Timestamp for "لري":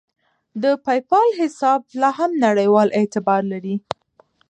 3.51-3.75